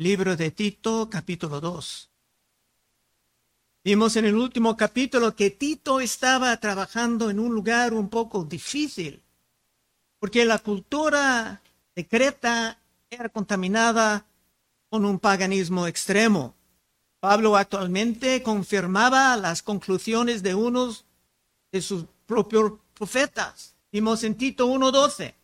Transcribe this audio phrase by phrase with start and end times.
[0.00, 2.10] Libro de Tito, capítulo 2.
[3.82, 9.20] Vimos en el último capítulo que Tito estaba trabajando en un lugar un poco difícil,
[10.20, 11.60] porque la cultura
[11.96, 12.78] de Creta
[13.10, 14.24] era contaminada
[14.88, 16.54] con un paganismo extremo.
[17.18, 21.06] Pablo actualmente confirmaba las conclusiones de unos
[21.72, 23.74] de sus propios profetas.
[23.90, 25.37] Vimos en Tito 1.12.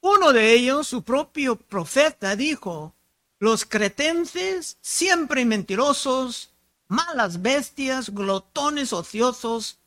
[0.00, 2.94] Uno de ellos, su propio profeta, dijo,
[3.38, 6.50] los cretenses, siempre mentirosos,
[6.88, 9.78] malas bestias, glotones ociosos.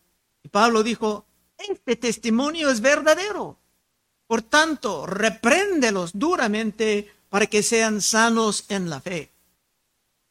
[0.43, 1.25] Y Pablo dijo,
[1.57, 3.57] este testimonio es verdadero.
[4.27, 9.31] Por tanto, repréndelos duramente para que sean sanos en la fe.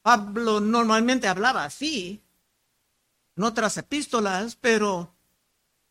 [0.03, 2.23] Pablo normalmente hablaba así
[3.37, 5.15] en otras epístolas, pero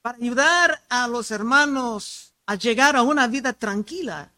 [0.01, 4.31] para ayudar a los hermanos a llegar a una vida tranquila,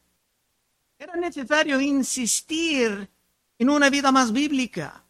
[0.99, 3.09] era necesario insistir
[3.57, 5.01] en una vida más bíblica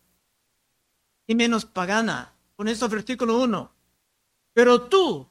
[1.25, 2.31] y menos pagana.
[2.55, 3.71] Con esto versículo 1.
[4.53, 5.27] Pero tú,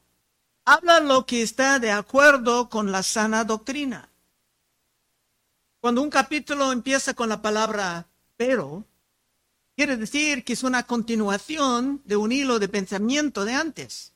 [0.65, 4.09] habla lo que está de acuerdo con la sana doctrina.
[5.79, 8.85] Cuando un capítulo empieza con la palabra pero,
[9.77, 14.10] quiere decir que es una continuación de un hilo de pensamiento de antes.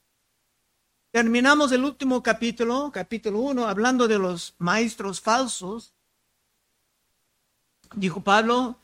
[1.15, 5.93] Terminamos el último capítulo, capítulo 1, hablando de los maestros falsos.
[7.95, 8.77] Dijo Pablo,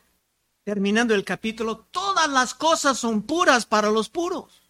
[0.64, 4.62] terminando el capítulo, todas las cosas son puras para los puros,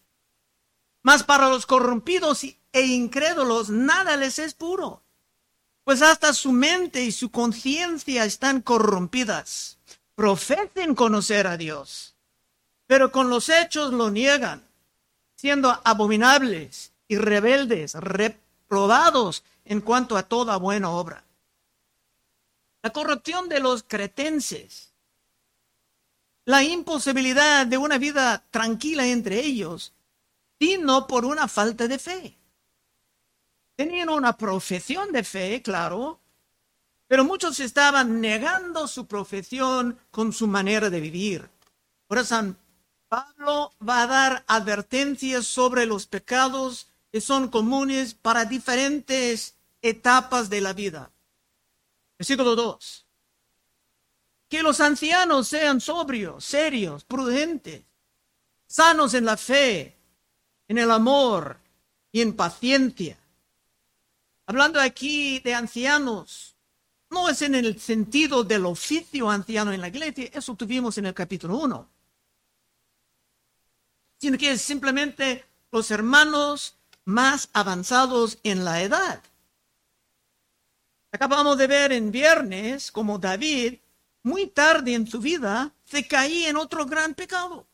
[1.02, 5.04] mas para los corrompidos e incrédulos nada les es puro,
[5.84, 9.78] pues hasta su mente y su conciencia están corrompidas.
[10.16, 12.16] Profeten conocer a Dios,
[12.88, 14.66] pero con los hechos lo niegan,
[15.36, 21.22] siendo abominables y rebeldes, reprobados en cuanto a toda buena obra.
[22.82, 24.94] La corrupción de los cretenses,
[26.46, 29.92] la imposibilidad de una vida tranquila entre ellos,
[30.58, 32.38] vino por una falta de fe.
[33.76, 36.18] Tenían una profesión de fe, claro,
[37.08, 41.50] pero muchos estaban negando su profesión con su manera de vivir.
[42.06, 42.56] Por eso San
[43.08, 50.62] Pablo va a dar advertencias sobre los pecados que son comunes para diferentes etapas de
[50.62, 51.12] la vida.
[52.18, 53.06] Versículo 2.
[54.48, 57.82] Que los ancianos sean sobrios, serios, prudentes,
[58.66, 59.94] sanos en la fe,
[60.68, 61.58] en el amor
[62.10, 63.18] y en paciencia.
[64.46, 66.56] Hablando aquí de ancianos,
[67.10, 71.14] no es en el sentido del oficio anciano en la iglesia, eso tuvimos en el
[71.14, 71.88] capítulo 1,
[74.16, 79.22] sino que es simplemente los hermanos más avanzados en la edad.
[81.10, 83.78] Acabamos de ver en viernes como David,
[84.22, 87.66] muy tarde en su vida, se caía en otro gran pecado,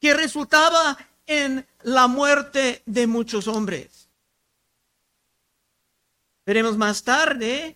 [0.00, 4.08] que resultaba en la muerte de muchos hombres.
[6.46, 7.74] Veremos más tarde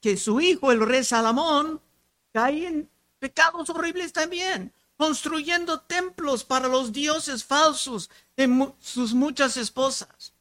[0.00, 1.80] que su hijo, el rey Salomón,
[2.32, 10.34] cae en pecados horribles también, construyendo templos para los dioses falsos de sus muchas esposas.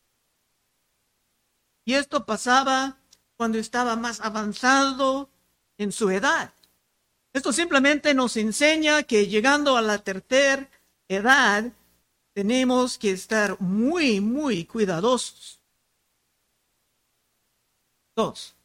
[1.85, 2.97] Y esto pasaba
[3.37, 5.29] cuando estaba más avanzado
[5.77, 6.51] en su edad.
[7.33, 10.67] Esto simplemente nos enseña que llegando a la tercera
[11.07, 11.71] edad
[12.33, 15.59] tenemos que estar muy, muy cuidadosos.
[18.15, 18.55] Dos.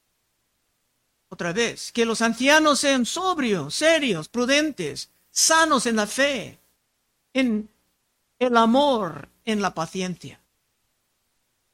[1.29, 6.61] Otra vez, que los ancianos sean sobrios, serios, prudentes, sanos en la fe,
[7.33, 7.69] en
[8.39, 10.41] el amor, en la paciencia.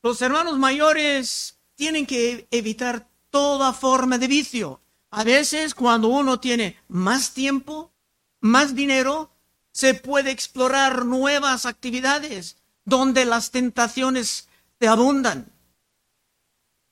[0.02, 4.80] Los hermanos mayores tienen que evitar toda forma de vicio.
[5.10, 7.92] A veces cuando uno tiene más tiempo,
[8.40, 9.30] más dinero,
[9.72, 14.48] se puede explorar nuevas actividades donde las tentaciones
[14.78, 15.52] te abundan.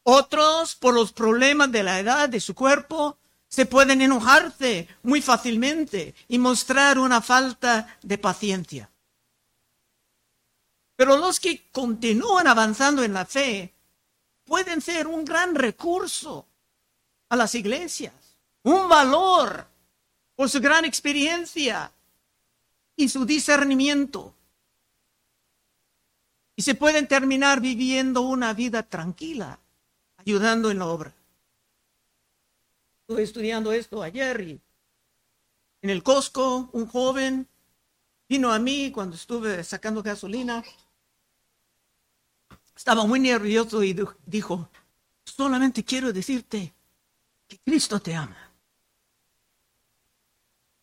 [0.03, 6.15] Otros, por los problemas de la edad de su cuerpo, se pueden enojarse muy fácilmente
[6.29, 8.91] y mostrar una falta de paciencia.
[10.97, 13.73] Pero los que continúan avanzando en la fe
[14.45, 16.47] pueden ser un gran recurso
[17.29, 18.15] a las iglesias,
[18.63, 19.67] un valor
[20.35, 21.93] por su gran experiencia
[22.97, 24.35] y su discernimiento.
[26.57, 29.59] Y se pueden terminar viviendo una vida tranquila,
[30.17, 31.16] ayudando en la obra.
[33.07, 34.61] Estuve estudiando esto ayer y
[35.81, 37.47] en el Costco un joven
[38.29, 40.65] vino a mí cuando estuve sacando gasolina.
[42.75, 44.69] Estaba muy nervioso y dijo,
[45.23, 46.75] solamente quiero decirte
[47.47, 48.51] que Cristo te ama.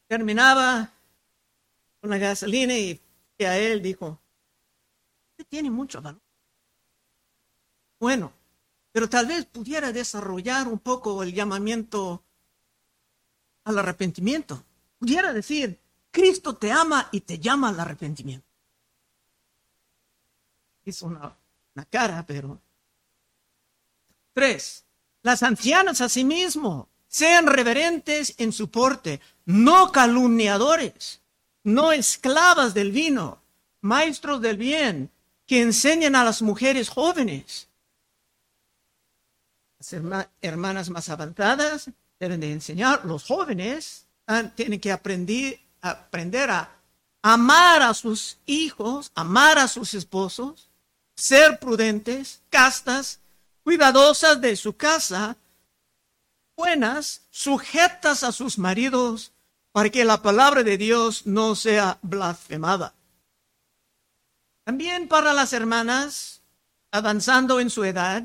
[0.08, 0.94] Terminaba
[2.00, 3.02] con la gasolina y
[3.40, 4.18] a él dijo,
[5.31, 6.22] usted tiene mucho valor.
[8.00, 8.31] Bueno,
[8.94, 12.24] pero tal vez pudiera desarrollar un poco el llamamiento
[13.66, 14.63] al arrepentimiento.
[15.00, 15.80] Pudiera decir,
[16.12, 18.48] Cristo te ama y te llama al arrepentimiento.
[20.86, 21.36] Hizo una,
[21.75, 22.62] una cara, pero...
[24.31, 24.86] Tres,
[25.24, 31.22] las ancianas asimismo sean reverentes en su porte, no calumniadores,
[31.63, 33.42] no esclavas del vino,
[33.81, 35.12] maestros del bien,
[35.48, 37.69] que enseñen a las mujeres jóvenes.
[39.91, 44.07] Las hermanas más avanzadas deben de enseñar, los jóvenes
[44.56, 46.69] tienen que aprender a
[47.21, 50.69] amar a sus hijos, amar a sus esposos,
[51.18, 53.19] ser prudentes, castas,
[53.63, 55.35] cuidadosas de su casa,
[56.56, 59.33] buenas, sujetas a sus maridos,
[59.74, 62.94] para que la palabra de Dios no sea blasfemada.
[64.63, 66.41] También para las hermanas,
[66.89, 68.24] avanzando en su edad,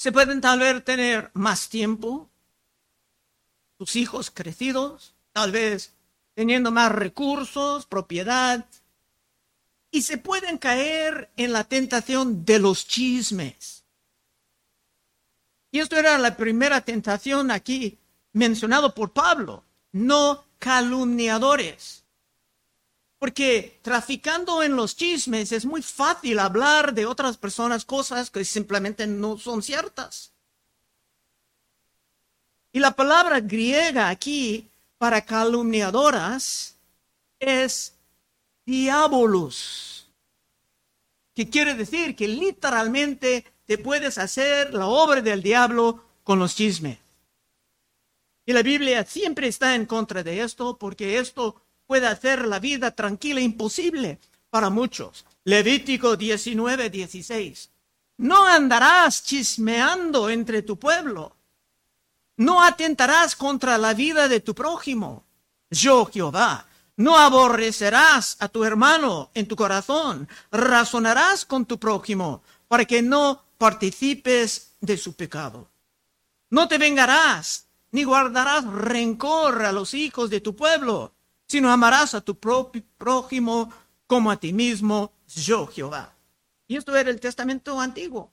[0.00, 2.30] se pueden tal vez tener más tiempo,
[3.76, 5.92] sus hijos crecidos, tal vez
[6.32, 8.64] teniendo más recursos, propiedad,
[9.90, 13.84] y se pueden caer en la tentación de los chismes.
[15.70, 17.98] Y esto era la primera tentación aquí
[18.32, 21.99] mencionado por Pablo, no calumniadores.
[23.20, 29.06] Porque traficando en los chismes es muy fácil hablar de otras personas cosas que simplemente
[29.06, 30.32] no son ciertas.
[32.72, 36.76] Y la palabra griega aquí para calumniadoras
[37.38, 37.92] es
[38.64, 40.08] diabolos,
[41.34, 46.96] que quiere decir que literalmente te puedes hacer la obra del diablo con los chismes.
[48.46, 52.92] Y la Biblia siempre está en contra de esto porque esto puede hacer la vida
[52.92, 55.26] tranquila imposible para muchos.
[55.42, 57.68] Levítico 19, 16.
[58.18, 61.34] No andarás chismeando entre tu pueblo.
[62.36, 65.24] No atentarás contra la vida de tu prójimo.
[65.68, 66.64] Yo, Jehová,
[66.94, 70.28] no aborrecerás a tu hermano en tu corazón.
[70.52, 75.68] Razonarás con tu prójimo para que no participes de su pecado.
[76.50, 81.14] No te vengarás ni guardarás rencor a los hijos de tu pueblo
[81.50, 83.72] sino amarás a tu propio prójimo
[84.06, 86.14] como a ti mismo, yo Jehová.
[86.68, 88.32] Y esto era el testamento antiguo.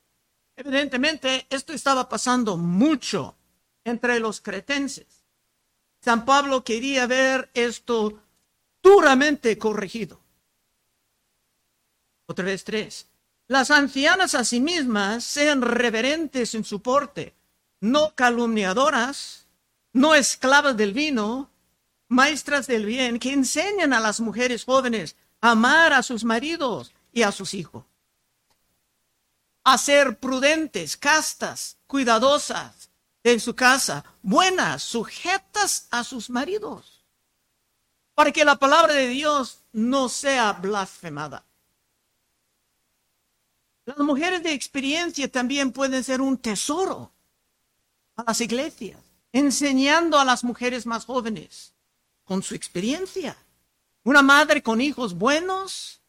[0.56, 3.36] Evidentemente, esto estaba pasando mucho
[3.84, 5.26] entre los cretenses.
[6.00, 8.22] San Pablo quería ver esto
[8.84, 10.22] duramente corregido.
[12.28, 13.08] Otra vez tres.
[13.48, 17.34] Las ancianas a sí mismas sean reverentes en su porte,
[17.80, 19.48] no calumniadoras,
[19.92, 21.50] no esclavas del vino,
[22.08, 27.24] maestras del bien que enseñan a las mujeres jóvenes a amar a sus maridos y
[27.24, 27.86] a sus hijos,
[29.64, 32.90] a ser prudentes, castas, cuidadosas
[33.24, 37.04] en su casa, buenas, sujetas a sus maridos,
[38.16, 41.44] para que la palabra de Dios no sea blasfemada.
[43.86, 47.12] Las mujeres de experiencia también pueden ser un tesoro
[48.16, 49.00] a las iglesias,
[49.32, 51.74] enseñando a las mujeres más jóvenes
[52.28, 53.36] con su experiencia.
[54.04, 56.02] Una madre con hijos buenos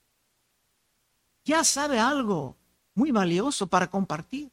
[1.45, 2.57] ya sabe algo
[2.95, 4.51] muy valioso para compartir.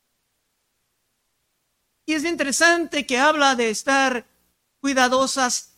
[2.05, 4.25] Y es interesante que habla de estar
[4.79, 5.73] cuidadosas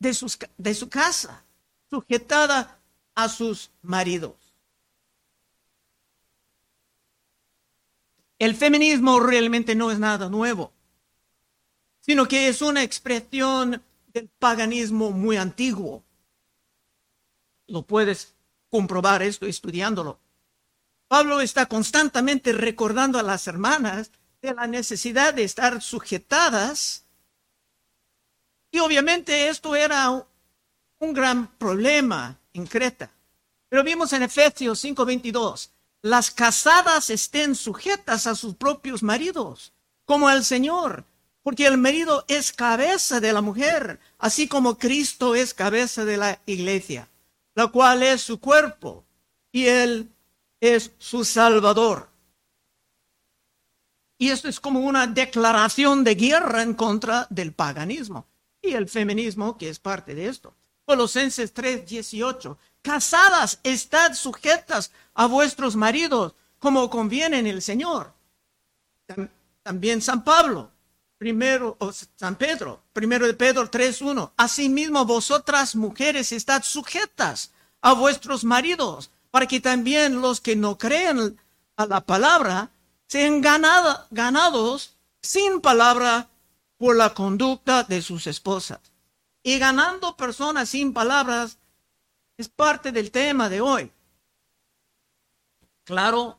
[0.00, 1.44] de, sus, de su casa,
[1.88, 2.78] sujetada
[3.14, 4.34] a sus maridos.
[8.40, 10.72] El feminismo realmente no es nada nuevo,
[12.00, 16.02] sino que es una expresión del paganismo muy antiguo.
[17.66, 18.34] Lo puedes
[18.70, 20.18] comprobar esto estudiándolo.
[21.08, 24.10] Pablo está constantemente recordando a las hermanas
[24.42, 27.04] de la necesidad de estar sujetadas.
[28.70, 30.26] Y obviamente esto era
[30.98, 33.10] un gran problema en Creta.
[33.68, 35.70] Pero vimos en Efesios 5:22,
[36.02, 39.72] las casadas estén sujetas a sus propios maridos,
[40.04, 41.04] como el Señor,
[41.48, 46.38] porque el marido es cabeza de la mujer, así como Cristo es cabeza de la
[46.44, 47.08] iglesia,
[47.54, 49.06] la cual es su cuerpo
[49.50, 50.10] y él
[50.60, 52.10] es su salvador.
[54.18, 58.26] Y esto es como una declaración de guerra en contra del paganismo
[58.60, 60.54] y el feminismo que es parte de esto.
[60.84, 62.58] Colosenses 3:18.
[62.82, 68.12] Casadas, estad sujetas a vuestros maridos como conviene en el Señor.
[69.62, 70.72] También San Pablo
[71.18, 78.44] primero, o San Pedro, primero de Pedro 3.1, asimismo vosotras mujeres estad sujetas a vuestros
[78.44, 81.38] maridos, para que también los que no creen
[81.76, 82.70] a la palabra
[83.08, 86.28] sean ganados sin palabra
[86.76, 88.80] por la conducta de sus esposas.
[89.42, 91.58] Y ganando personas sin palabras
[92.36, 93.92] es parte del tema de hoy.
[95.84, 96.38] Claro,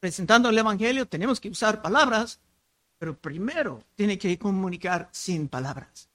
[0.00, 2.38] presentando el Evangelio tenemos que usar palabras,
[3.04, 6.08] pero primero tiene que comunicar sin palabras.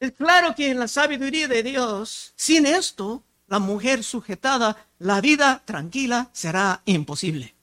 [0.00, 5.62] Es claro que en la sabiduría de Dios, sin esto, la mujer sujetada, la vida
[5.64, 7.54] tranquila será imposible.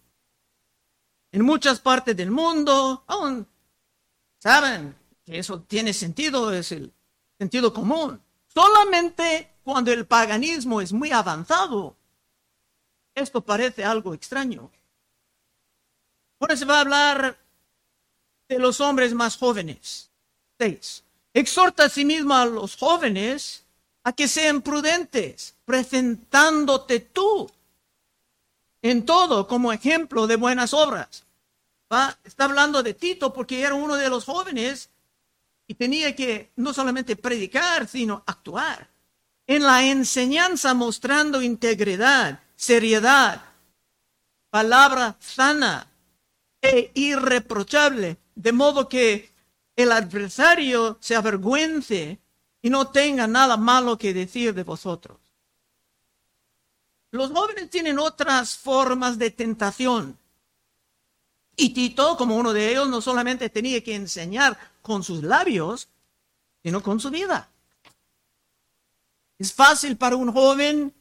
[1.33, 3.45] En muchas partes del mundo, aún
[4.39, 4.95] saben
[5.25, 6.93] que eso tiene sentido, es el
[7.37, 8.21] sentido común.
[8.47, 11.97] Solamente cuando el paganismo es muy avanzado,
[13.13, 14.71] esto parece algo extraño.
[16.43, 17.37] Ahora se va a hablar
[18.49, 20.11] de los hombres más jóvenes.
[20.59, 21.01] Seis.
[21.33, 23.63] Exhorta a sí mismo a los jóvenes
[24.03, 27.49] a que sean prudentes, presentándote tú
[28.81, 31.23] en todo como ejemplo de buenas obras.
[32.25, 34.89] Está hablando de Tito porque era uno de los jóvenes
[35.65, 38.89] y tenía que no solamente predicar, sino actuar.
[39.47, 43.41] En la enseñanza mostrando integridad, seriedad,
[44.49, 45.87] palabra sana
[46.63, 49.31] e irreprochable, de modo que
[49.75, 52.19] el adversario se avergüence
[52.61, 55.19] y no tenga nada malo que decir de vosotros.
[57.11, 60.17] Los jóvenes tienen otras formas de tentación.
[61.55, 65.89] Y Tito, como uno de ellos, no solamente tenía que enseñar con sus labios,
[66.63, 67.49] sino con su vida.
[69.37, 70.93] Es fácil para un joven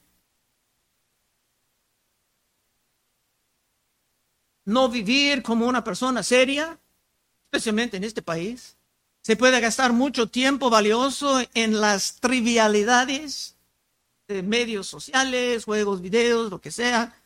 [4.65, 6.79] no vivir como una persona seria,
[7.47, 8.77] especialmente en este país.
[9.23, 13.57] Se puede gastar mucho tiempo valioso en las trivialidades
[14.29, 17.17] de medios sociales, juegos, videos, lo que sea.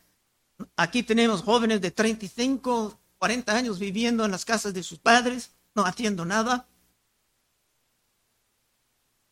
[0.75, 5.85] Aquí tenemos jóvenes de 35, 40 años viviendo en las casas de sus padres, no
[5.85, 6.67] haciendo nada.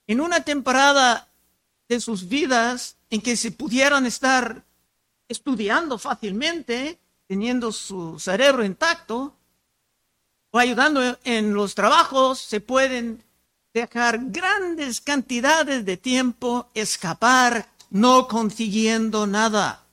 [0.08, 1.28] En una temporada
[1.88, 4.64] de sus vidas en que se pudieran estar
[5.28, 9.36] estudiando fácilmente, teniendo su cerebro intacto,
[10.51, 13.24] o ayudando en los trabajos, se pueden
[13.74, 19.86] dejar grandes cantidades de tiempo escapar no consiguiendo nada.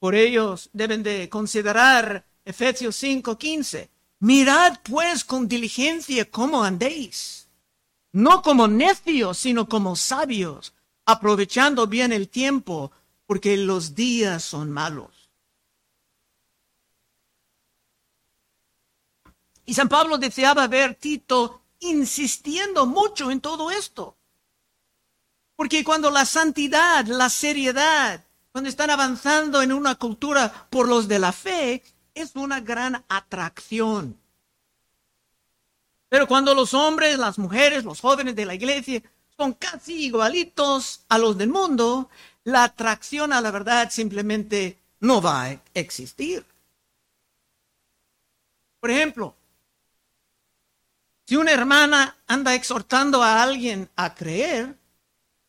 [0.00, 3.88] Por ellos deben de considerar Efesios 5:15.
[4.20, 7.48] Mirad pues con diligencia cómo andéis,
[8.12, 10.74] no como necios, sino como sabios,
[11.06, 12.92] aprovechando bien el tiempo,
[13.26, 15.19] porque los días son malos.
[19.70, 24.16] Y San Pablo deseaba ver Tito insistiendo mucho en todo esto.
[25.54, 31.20] Porque cuando la santidad, la seriedad, cuando están avanzando en una cultura por los de
[31.20, 31.84] la fe,
[32.14, 34.18] es una gran atracción.
[36.08, 39.00] Pero cuando los hombres, las mujeres, los jóvenes de la iglesia
[39.36, 42.10] son casi igualitos a los del mundo,
[42.42, 46.44] la atracción a la verdad simplemente no va a existir.
[48.80, 49.36] Por ejemplo,
[51.30, 54.76] si una hermana anda exhortando a alguien a creer,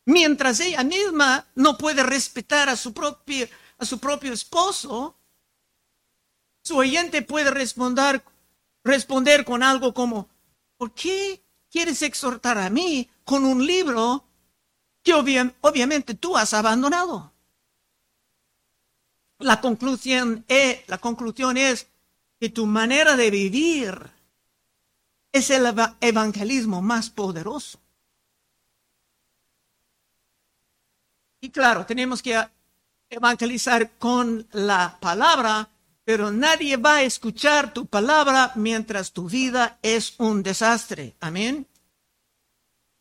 [0.04, 3.48] mientras ella misma no puede respetar a su propio,
[3.78, 5.16] a su propio esposo,
[6.62, 8.22] su oyente puede responder,
[8.84, 10.28] responder con algo como,
[10.76, 14.24] ¿por qué quieres exhortar a mí con un libro
[15.02, 17.32] que obviamente tú has abandonado?
[19.40, 21.88] La conclusión, es, la conclusión es
[22.38, 24.21] que tu manera de vivir
[25.32, 25.66] es el
[26.00, 27.80] evangelismo más poderoso.
[31.40, 32.40] Y claro, tenemos que
[33.10, 35.68] evangelizar con la palabra,
[36.04, 41.16] pero nadie va a escuchar tu palabra mientras tu vida es un desastre.
[41.20, 41.66] Amén.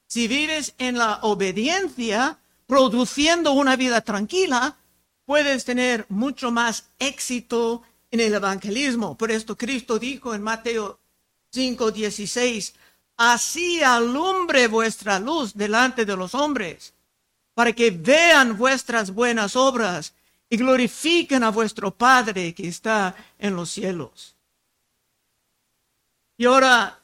[0.08, 4.78] Si vives en la obediencia, produciendo una vida tranquila,
[5.26, 9.18] puedes tener mucho más éxito en el evangelismo.
[9.18, 11.01] Por esto Cristo dijo en Mateo
[11.52, 12.74] 5:16,
[13.18, 16.94] así alumbre vuestra luz delante de los hombres,
[17.54, 20.14] para que vean vuestras buenas obras
[20.50, 24.36] y glorifiquen a vuestro Padre que está en los cielos.
[26.38, 27.00] Y ahora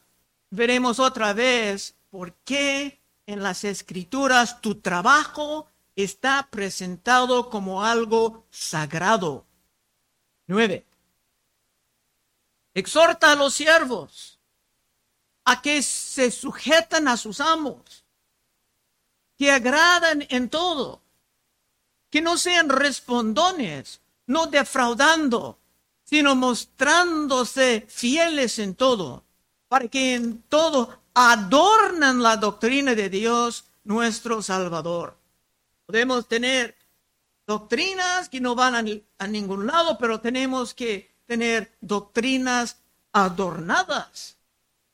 [0.49, 9.45] veremos otra vez por qué en las escrituras tu trabajo está presentado como algo sagrado.
[10.47, 10.85] Nueve.
[12.73, 14.36] Exhorta a los siervos
[15.49, 18.03] a que se sujetan a sus amos,
[19.37, 21.01] que agradan en todo,
[22.09, 25.57] que no sean respondones, no defraudando,
[26.03, 29.23] sino mostrándose fieles en todo,
[29.69, 35.15] para que en todo adornan la doctrina de Dios nuestro Salvador.
[35.85, 36.75] Podemos tener
[37.45, 42.79] doctrinas que no van a, ningún lado, pero tenemos que tener doctrinas
[43.13, 44.36] adornadas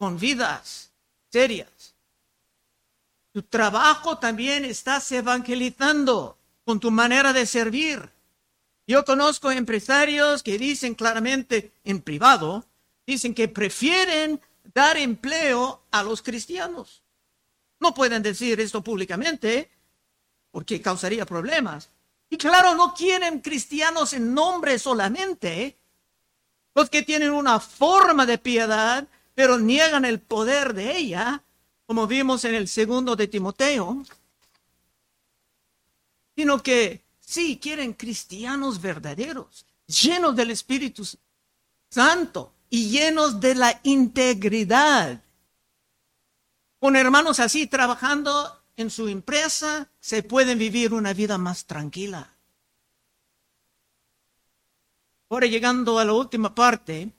[0.03, 0.91] con vidas
[1.31, 1.95] serias.
[3.31, 8.09] Tu trabajo también estás evangelizando con tu manera de servir.
[8.85, 12.65] Yo conozco empresarios que dicen claramente en privado,
[13.07, 14.41] dicen que prefieren
[14.73, 17.01] dar empleo a los cristianos.
[17.79, 19.71] No pueden decir esto públicamente
[20.51, 21.87] porque causaría problemas.
[22.29, 25.77] Y claro, no quieren cristianos en nombre solamente,
[26.75, 31.43] los que tienen una forma de piedad, pero niegan el poder de ella,
[31.85, 34.03] como vimos en el segundo de Timoteo,
[36.35, 41.07] sino que sí quieren cristianos verdaderos, llenos del Espíritu
[41.89, 45.23] Santo y llenos de la integridad.
[46.79, 52.35] Con hermanos así trabajando en su empresa, se pueden vivir una vida más tranquila.
[55.29, 57.11] Ahora llegando a la última parte,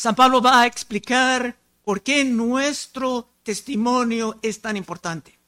[0.00, 1.54] San Pablo va a explicar
[1.84, 5.38] por qué nuestro testimonio es tan importante.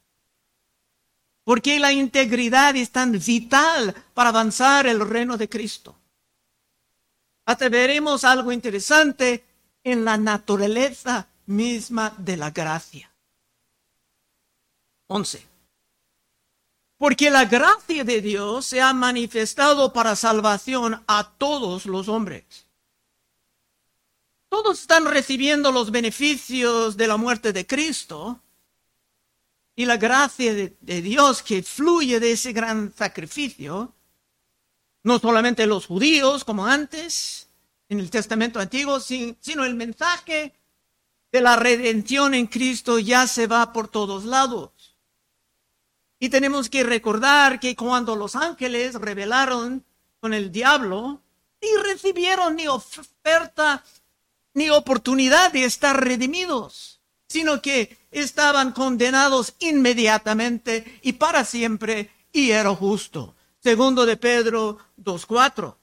[1.42, 5.97] ¿Por qué la integridad es tan vital para avanzar el reino de Cristo?
[7.47, 9.42] Hasta veremos algo interesante
[9.85, 13.11] en la naturaleza misma de la gracia.
[15.06, 15.49] 11.
[16.99, 22.62] Porque la gracia de Dios se ha manifestado para salvación a todos los hombres.
[24.52, 28.38] Todos están recibiendo los beneficios de la muerte de Cristo
[29.75, 33.95] y la gracia de, Dios que fluye de ese gran sacrificio.
[35.04, 37.49] No solamente los judíos como antes
[37.88, 40.52] en el Testamento Antiguo, sino el mensaje
[41.32, 44.99] de la redención en Cristo ya se va por todos lados.
[46.19, 49.82] Y tenemos que recordar que cuando los ángeles rebelaron
[50.21, 51.23] con el diablo,
[51.62, 53.82] ni recibieron ni oferta
[54.54, 62.75] ni oportunidad de estar redimidos, sino que estaban condenados inmediatamente y para siempre, y era
[62.75, 63.34] justo.
[63.60, 65.76] Segundo de Pedro 2.4.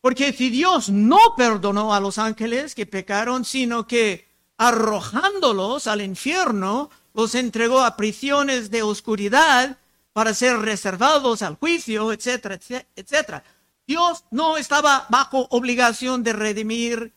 [0.00, 6.90] Porque si Dios no perdonó a los ángeles que pecaron, sino que arrojándolos al infierno,
[7.14, 9.78] los entregó a prisiones de oscuridad
[10.12, 12.58] para ser reservados al juicio, etcétera,
[12.96, 13.44] etcétera.
[13.86, 17.12] Dios no estaba bajo obligación de redimir,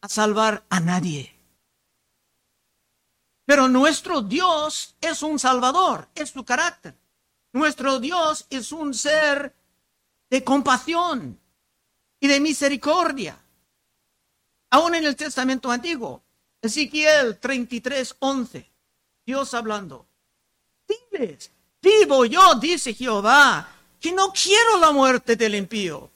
[0.00, 1.34] a salvar a nadie.
[3.44, 6.94] Pero nuestro Dios es un salvador, es su carácter.
[7.52, 9.54] Nuestro Dios es un ser
[10.28, 11.38] de compasión
[12.20, 13.38] y de misericordia.
[14.70, 16.22] Aún en el Testamento Antiguo,
[16.60, 18.70] Ezequiel 33, 11.
[19.24, 20.06] Dios hablando.
[20.86, 23.66] Diles, vivo yo, dice Jehová,
[24.00, 26.10] que no quiero la muerte del impío,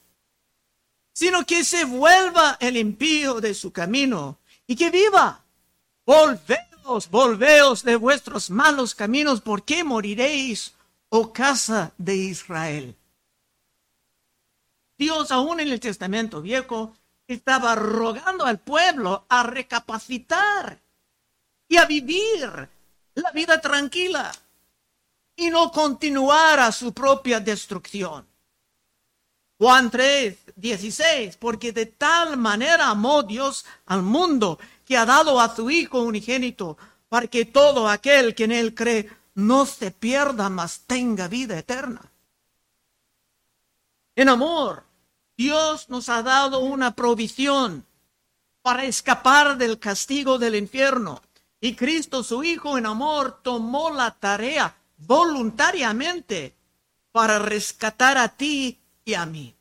[1.22, 5.44] sino que se vuelva el impío de su camino y que viva.
[6.04, 10.74] Volveos, volveos de vuestros malos caminos, porque moriréis,
[11.10, 12.96] oh casa de Israel.
[14.98, 16.92] Dios aún en el Testamento Viejo
[17.28, 20.82] estaba rogando al pueblo a recapacitar
[21.68, 22.68] y a vivir
[23.14, 24.32] la vida tranquila
[25.36, 28.31] y no continuar a su propia destrucción.
[29.58, 35.54] Juan 3, 16, porque de tal manera amó Dios al mundo que ha dado a
[35.54, 36.76] su Hijo unigénito
[37.08, 42.10] para que todo aquel que en él cree no se pierda, mas tenga vida eterna.
[44.16, 44.84] En amor,
[45.36, 47.86] Dios nos ha dado una provisión
[48.62, 51.22] para escapar del castigo del infierno
[51.64, 56.56] y Cristo, su Hijo en amor, tomó la tarea voluntariamente
[57.12, 59.54] para rescatar a ti y a mí.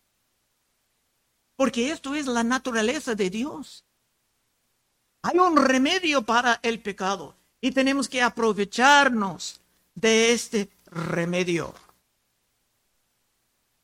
[1.55, 3.83] Porque esto es la naturaleza de Dios.
[5.21, 9.59] Hay un remedio para el pecado y tenemos que aprovecharnos
[9.93, 11.73] de este remedio.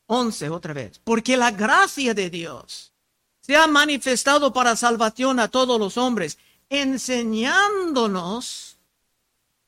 [0.06, 1.00] Once otra vez.
[1.04, 2.92] Porque la gracia de Dios
[3.40, 6.38] se ha manifestado para salvación a todos los hombres
[6.70, 8.76] enseñándonos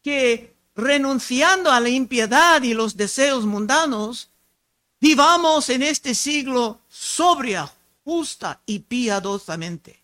[0.02, 4.29] que renunciando a la impiedad y los deseos mundanos,
[5.00, 7.70] vivamos en este siglo sobria,
[8.04, 10.00] justa y piadosamente.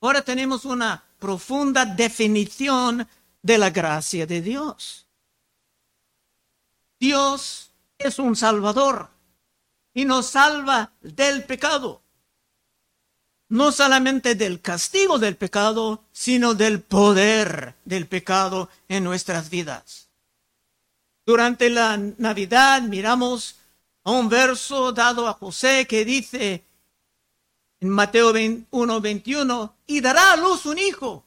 [0.00, 3.06] Ahora tenemos una profunda definición
[3.42, 5.06] de la gracia de Dios.
[7.00, 9.10] Dios es un salvador
[9.94, 12.02] y nos salva del pecado.
[13.48, 20.07] No solamente del castigo del pecado, sino del poder del pecado en nuestras vidas.
[21.28, 23.56] Durante la Navidad miramos
[24.02, 26.64] a un verso dado a José que dice
[27.80, 28.32] en Mateo
[28.70, 31.26] 1, 21, y dará a luz un hijo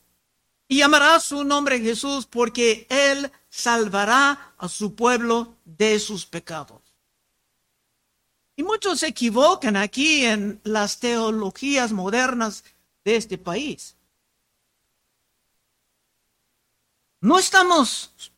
[0.68, 6.82] y llamará su nombre Jesús porque él salvará a su pueblo de sus pecados.
[8.56, 12.64] Y muchos se equivocan aquí en las teologías modernas
[13.06, 13.96] de este país.
[17.20, 18.31] No estamos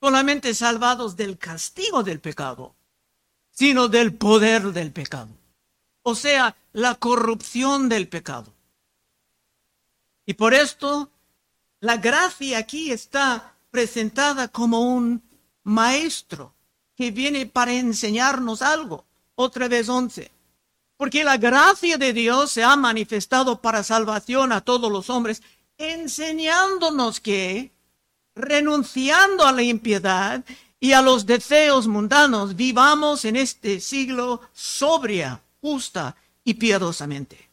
[0.00, 2.74] solamente salvados del castigo del pecado,
[3.50, 5.28] sino del poder del pecado.
[6.02, 8.52] O sea, la corrupción del pecado.
[10.24, 11.10] Y por esto,
[11.80, 15.22] la gracia aquí está presentada como un
[15.62, 16.54] maestro
[16.94, 19.04] que viene para enseñarnos algo.
[19.34, 20.30] Otra vez once.
[20.96, 25.42] Porque la gracia de Dios se ha manifestado para salvación a todos los hombres,
[25.78, 27.72] enseñándonos que,
[28.40, 30.44] renunciando a la impiedad
[30.78, 37.48] y a los deseos mundanos, vivamos en este siglo sobria, justa y piadosamente.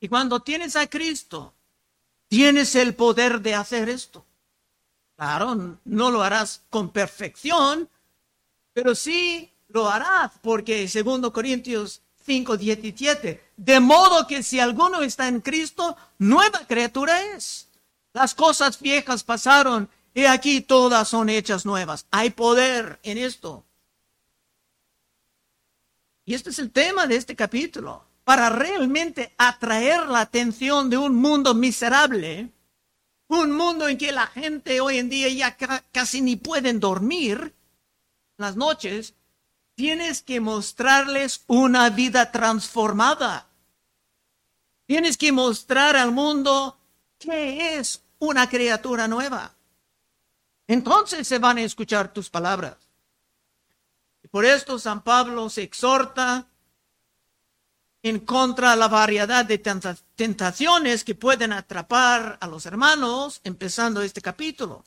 [0.00, 1.54] Y cuando tienes a Cristo,
[2.28, 4.24] tienes el poder de hacer esto.
[5.16, 7.88] Claro, no lo harás con perfección,
[8.72, 15.28] pero sí lo harás, porque segundo Corintios 5, 17, de modo que si alguno está
[15.28, 17.68] en Cristo, nueva criatura es.
[18.14, 22.06] Las cosas viejas pasaron y aquí todas son hechas nuevas.
[22.12, 23.64] Hay poder en esto.
[26.24, 28.04] Y este es el tema de este capítulo.
[28.22, 32.50] Para realmente atraer la atención de un mundo miserable,
[33.26, 35.56] un mundo en que la gente hoy en día ya
[35.92, 37.52] casi ni pueden dormir
[38.36, 39.14] las noches,
[39.74, 43.48] tienes que mostrarles una vida transformada.
[44.86, 46.78] Tienes que mostrar al mundo
[47.18, 49.52] qué es una criatura nueva.
[50.66, 52.76] Entonces se van a escuchar tus palabras.
[54.22, 56.46] Y por esto San Pablo se exhorta
[58.02, 64.20] en contra de la variedad de tentaciones que pueden atrapar a los hermanos, empezando este
[64.20, 64.84] capítulo.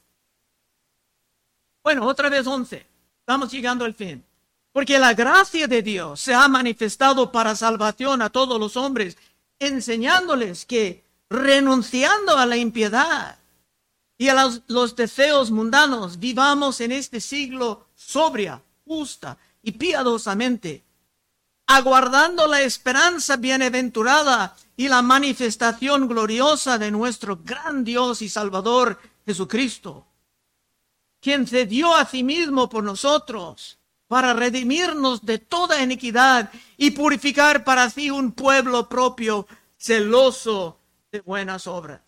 [1.84, 2.86] Bueno, otra vez once.
[3.20, 4.24] Estamos llegando al fin.
[4.72, 9.18] Porque la gracia de Dios se ha manifestado para salvación a todos los hombres,
[9.58, 13.38] enseñándoles que renunciando a la impiedad
[14.18, 20.84] y a los, deseos mundanos, vivamos en este siglo sobria, justa y piadosamente,
[21.68, 30.08] aguardando la esperanza bienaventurada y la manifestación gloriosa de nuestro gran Dios y Salvador Jesucristo,
[31.20, 37.66] quien se dio a sí mismo por nosotros para redimirnos de toda iniquidad y purificar
[37.66, 39.46] para sí un pueblo propio,
[39.78, 40.80] celoso
[41.12, 42.02] de buenas obras.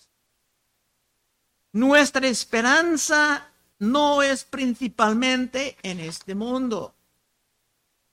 [1.72, 6.94] Nuestra esperanza no es principalmente en este mundo.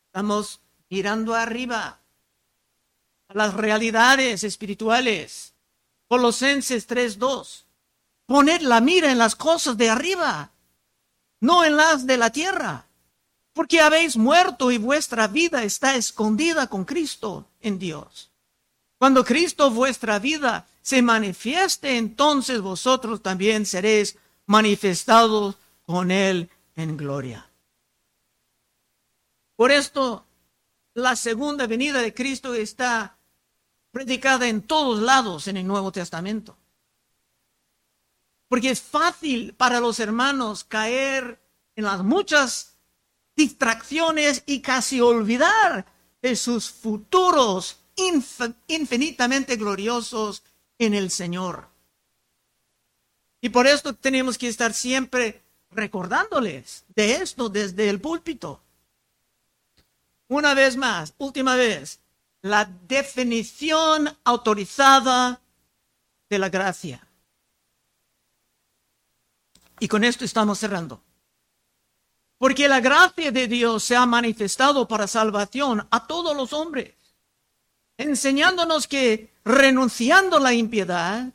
[0.07, 1.99] Estamos mirando arriba
[3.29, 5.55] a las realidades espirituales.
[6.09, 7.64] Colosenses 3:2.
[8.27, 10.51] Poned la mira en las cosas de arriba,
[11.40, 12.87] no en las de la tierra,
[13.53, 18.31] porque habéis muerto y vuestra vida está escondida con Cristo en Dios.
[18.98, 27.48] Cuando Cristo vuestra vida se manifieste, entonces vosotros también seréis manifestados con Él en gloria.
[29.56, 30.24] Por esto,
[30.94, 33.16] la segunda venida de Cristo está
[33.90, 36.56] predicada en todos lados en el Nuevo Testamento.
[38.48, 41.40] Porque es fácil para los hermanos caer
[41.74, 42.76] en las muchas
[43.35, 45.87] distracciones y casi olvidar
[46.22, 50.42] de sus futuros infinitamente gloriosos
[50.78, 51.68] en el Señor.
[53.40, 58.61] Y por esto tenemos que estar siempre recordándoles de esto desde el púlpito.
[60.28, 62.00] Una vez más, última vez,
[62.42, 65.40] la definición autorizada
[66.28, 67.06] de la gracia.
[69.78, 71.02] Y con esto estamos cerrando.
[72.38, 76.94] Porque la gracia de Dios se ha manifestado para salvación a todos los hombres
[77.98, 81.32] enseñándonos que renunciando a la impiedad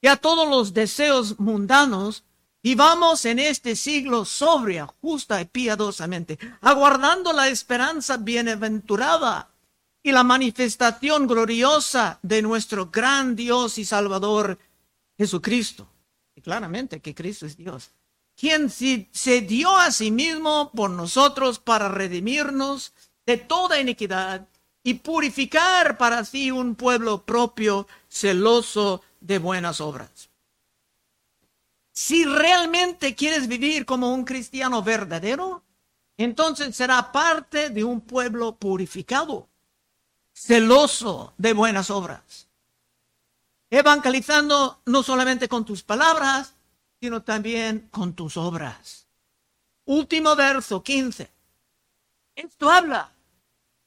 [0.00, 2.24] y a todos los deseos mundanos,
[2.64, 9.50] Y vamos en este siglo sobria, justa y piadosamente, aguardando la esperanza bienaventurada
[10.00, 14.58] y la manifestación gloriosa de nuestro gran Dios y Salvador
[15.18, 15.88] Jesucristo.
[16.36, 17.90] Y claramente que Cristo es Dios,
[18.36, 22.92] quien se dio a sí mismo por nosotros para redimirnos
[23.26, 24.46] de toda iniquidad
[24.82, 30.28] y purificar para sí un pueblo propio, celoso de buenas obras.
[31.92, 35.62] Si realmente quieres vivir como un cristiano verdadero,
[36.16, 39.48] entonces será parte de un pueblo purificado,
[40.32, 42.48] celoso de buenas obras.
[43.70, 46.54] Evangelizando no solamente con tus palabras,
[47.00, 49.06] sino también con tus obras.
[49.84, 51.30] Último verso 15.
[52.36, 53.12] Esto habla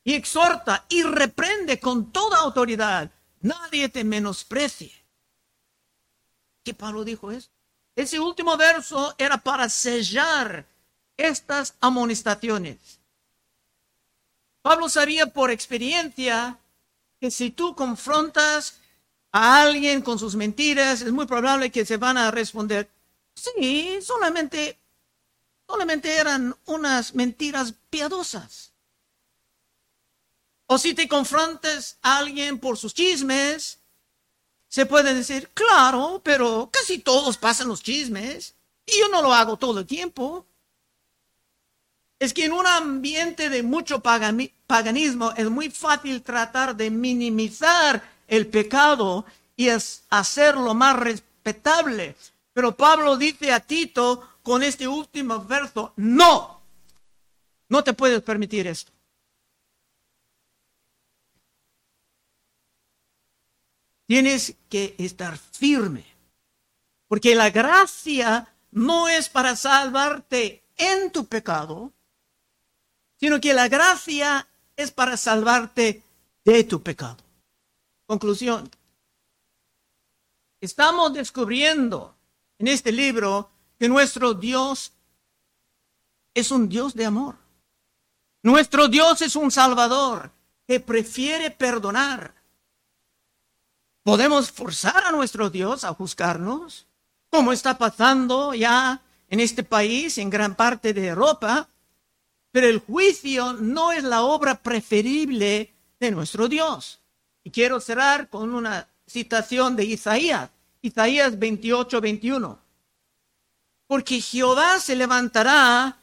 [0.06, 3.12] y exhorta y reprende con toda autoridad.
[3.42, 4.94] Nadie te menosprecie.
[6.64, 7.52] ¿Qué Pablo dijo esto?
[7.96, 10.66] Ese último verso era para sellar
[11.18, 13.00] estas amonestaciones.
[14.62, 16.60] Pablo sabía por experiencia
[17.20, 18.80] que si tú confrontas
[19.32, 22.90] a alguien con sus mentiras, es muy probable que se van a responder,
[23.34, 24.78] sí, solamente,
[25.68, 28.75] solamente eran unas mentiras piadosas.
[30.68, 33.80] O si te confrontas a alguien por sus chismes,
[34.68, 39.58] se puede decir, claro, pero casi todos pasan los chismes y yo no lo hago
[39.58, 40.46] todo el tiempo.
[42.20, 48.48] Es que en un ambiente de mucho paganismo es muy fácil tratar de minimizar el
[48.48, 49.26] pecado
[49.56, 49.70] y
[50.10, 52.16] hacerlo más respetable.
[52.54, 56.62] Pero Pablo dice a Tito con este último verso, no,
[57.70, 58.95] no te puedes permitir esto.
[64.08, 66.06] Tienes que estar firme,
[67.08, 71.92] porque la gracia no es para salvarte en tu pecado,
[73.20, 76.04] sino que la gracia es para salvarte
[76.44, 77.18] de tu pecado.
[78.06, 78.70] Conclusión.
[80.62, 82.16] Estamos descubriendo
[82.60, 84.94] en este libro que nuestro Dios
[86.34, 87.38] es un Dios de amor.
[88.44, 90.32] Nuestro Dios es un Salvador
[90.68, 92.36] que prefiere perdonar
[94.06, 96.86] ¿Podemos forzar a nuestro Dios a juzgarnos?
[97.32, 101.70] Como está pasando ya en este país, en gran parte de Europa.
[102.52, 107.02] Pero el juicio no es la obra preferible de nuestro Dios.
[107.44, 110.52] Y quiero cerrar con una citación de Isaías,
[110.84, 112.60] Isaías 28, 21.
[113.88, 115.98] Porque Jehová se levantará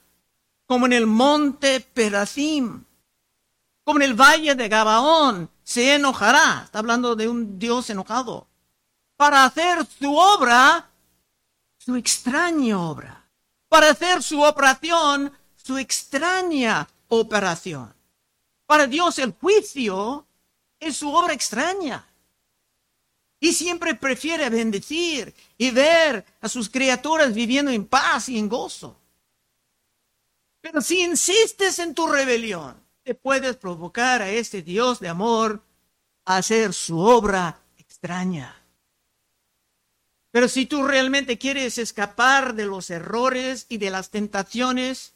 [0.67, 2.83] como en el monte Perazim,
[3.85, 8.49] como en el valle de Gabaón, se enojará, está hablando de un Dios enojado,
[9.17, 10.91] para hacer su obra,
[11.79, 13.29] su extraña obra,
[13.69, 17.95] para hacer su operación, su extraña operación.
[18.67, 20.27] Para Dios el juicio
[20.81, 22.07] es su obra extraña.
[23.39, 28.97] Y siempre prefiere bendecir y ver a sus criaturas viviendo en paz y en gozo.
[30.61, 35.63] Pero si insistes en tu rebelión, te puedes provocar a este Dios de amor
[36.25, 38.57] a hacer su obra extraña.
[40.31, 45.15] Pero si tú realmente quieres escapar de los errores y de las tentaciones,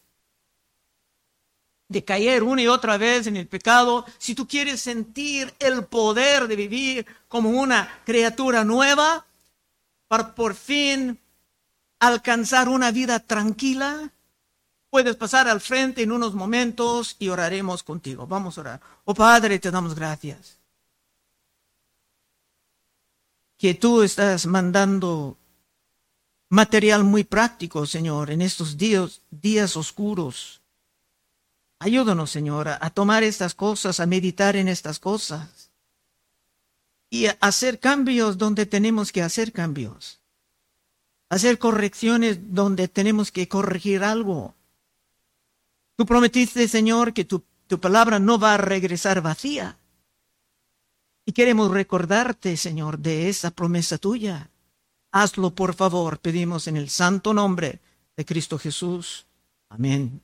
[1.89, 6.49] de caer una y otra vez en el pecado, si tú quieres sentir el poder
[6.49, 9.25] de vivir como una criatura nueva,
[10.09, 11.19] para por fin
[11.99, 14.13] alcanzar una vida tranquila,
[14.91, 18.27] Puedes pasar al frente en unos momentos y oraremos contigo.
[18.27, 18.81] Vamos a orar.
[19.05, 20.59] Oh Padre, te damos gracias.
[23.59, 25.37] Que tú estás mandando
[26.49, 30.61] material muy práctico, Señor, en estos días, días oscuros.
[31.79, 35.71] Ayúdanos, Señor, a tomar estas cosas, a meditar en estas cosas
[37.11, 40.21] y a hacer cambios donde tenemos que hacer cambios.
[41.29, 44.56] Hacer correcciones donde tenemos que corregir algo
[45.97, 47.43] Tú prometiste, Señor, que tu,
[47.81, 49.79] palabra no va a regresar vacía.
[51.25, 54.51] Y queremos recordarte, Señor, de esa promesa tuya.
[55.11, 57.81] Hazlo, por favor, pedimos en el santo nombre
[58.17, 59.27] de Cristo Jesús.
[59.71, 60.21] Amén.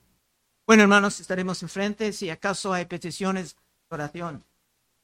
[0.67, 4.45] Bueno, hermanos, estaremos enfrente si acaso hay peticiones de oración.